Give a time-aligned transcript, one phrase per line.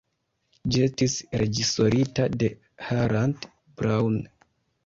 [0.75, 2.51] Ĝi estis reĝisorita de
[2.89, 3.47] Harald
[3.83, 4.21] Braun.